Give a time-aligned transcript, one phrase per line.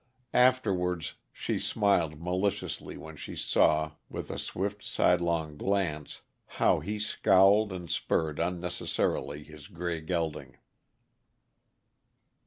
[0.33, 6.21] Afterwards she smiled maliciously when she saw, with a swift, sidelong glance,
[6.57, 10.57] how he scowled and spurred unnecessarily his gray gelding.